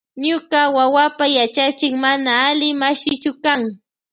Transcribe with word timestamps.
Ñuka 0.27 0.59
wawapa 0.75 1.25
yachachik 1.37 1.93
mana 2.03 2.31
alli 2.47 2.69
mashichu 2.81 3.31
kan. 3.43 3.61